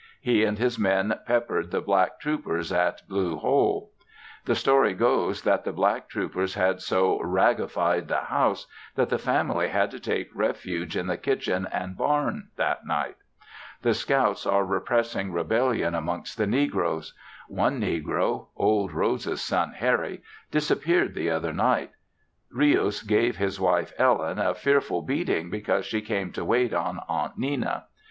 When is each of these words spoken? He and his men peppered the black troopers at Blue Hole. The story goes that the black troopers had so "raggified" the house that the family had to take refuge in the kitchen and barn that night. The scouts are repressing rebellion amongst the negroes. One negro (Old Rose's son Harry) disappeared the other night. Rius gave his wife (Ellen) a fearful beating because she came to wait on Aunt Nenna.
He 0.19 0.43
and 0.45 0.57
his 0.57 0.79
men 0.79 1.13
peppered 1.27 1.69
the 1.69 1.79
black 1.79 2.19
troopers 2.19 2.71
at 2.71 3.07
Blue 3.07 3.35
Hole. 3.37 3.91
The 4.45 4.55
story 4.55 4.95
goes 4.95 5.43
that 5.43 5.63
the 5.63 5.71
black 5.71 6.09
troopers 6.09 6.55
had 6.55 6.81
so 6.81 7.19
"raggified" 7.19 8.07
the 8.07 8.21
house 8.21 8.65
that 8.95 9.09
the 9.09 9.19
family 9.19 9.67
had 9.67 9.91
to 9.91 9.99
take 9.99 10.31
refuge 10.35 10.97
in 10.97 11.05
the 11.05 11.17
kitchen 11.17 11.67
and 11.71 11.95
barn 11.95 12.47
that 12.55 12.83
night. 12.83 13.17
The 13.83 13.93
scouts 13.93 14.47
are 14.47 14.65
repressing 14.65 15.31
rebellion 15.33 15.93
amongst 15.93 16.35
the 16.35 16.47
negroes. 16.47 17.13
One 17.47 17.79
negro 17.79 18.47
(Old 18.55 18.91
Rose's 18.93 19.43
son 19.43 19.73
Harry) 19.73 20.23
disappeared 20.49 21.13
the 21.13 21.29
other 21.29 21.53
night. 21.53 21.91
Rius 22.51 23.05
gave 23.05 23.37
his 23.37 23.59
wife 23.59 23.93
(Ellen) 23.99 24.39
a 24.39 24.55
fearful 24.55 25.03
beating 25.03 25.51
because 25.51 25.85
she 25.85 26.01
came 26.01 26.31
to 26.31 26.43
wait 26.43 26.73
on 26.73 27.01
Aunt 27.07 27.37
Nenna. 27.37 27.83